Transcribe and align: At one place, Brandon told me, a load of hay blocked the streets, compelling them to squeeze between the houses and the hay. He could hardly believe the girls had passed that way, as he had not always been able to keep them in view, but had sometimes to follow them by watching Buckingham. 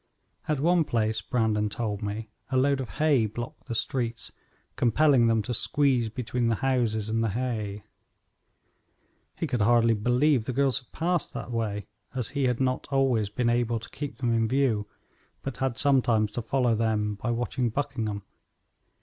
At 0.47 0.59
one 0.59 0.83
place, 0.83 1.21
Brandon 1.21 1.69
told 1.69 2.01
me, 2.01 2.29
a 2.49 2.57
load 2.57 2.79
of 2.79 2.89
hay 2.97 3.27
blocked 3.27 3.67
the 3.67 3.75
streets, 3.75 4.31
compelling 4.75 5.27
them 5.27 5.43
to 5.43 5.53
squeeze 5.53 6.09
between 6.09 6.47
the 6.47 6.55
houses 6.55 7.07
and 7.07 7.23
the 7.23 7.29
hay. 7.29 7.83
He 9.35 9.45
could 9.45 9.61
hardly 9.61 9.93
believe 9.93 10.45
the 10.45 10.53
girls 10.53 10.79
had 10.79 10.91
passed 10.91 11.35
that 11.35 11.51
way, 11.51 11.85
as 12.15 12.29
he 12.29 12.45
had 12.45 12.59
not 12.59 12.87
always 12.89 13.29
been 13.29 13.51
able 13.51 13.77
to 13.77 13.89
keep 13.91 14.17
them 14.17 14.33
in 14.33 14.47
view, 14.47 14.87
but 15.43 15.57
had 15.57 15.77
sometimes 15.77 16.31
to 16.31 16.41
follow 16.41 16.73
them 16.73 17.13
by 17.13 17.29
watching 17.29 17.69
Buckingham. 17.69 18.23